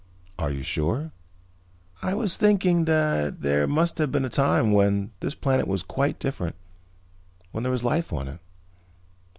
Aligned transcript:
"Are 0.39 0.49
you 0.49 0.63
sure?" 0.63 1.11
"I 2.01 2.15
was 2.15 2.35
thinking 2.35 2.85
that 2.85 3.41
there 3.41 3.67
must 3.67 3.99
have 3.99 4.11
been 4.11 4.25
a 4.25 4.29
time 4.29 4.71
when 4.71 5.11
this 5.19 5.35
planet 5.35 5.67
was 5.67 5.83
quite 5.83 6.17
different, 6.17 6.55
when 7.51 7.61
there 7.61 7.71
was 7.71 7.83
life 7.83 8.11
on 8.11 8.27
it." 8.27 8.39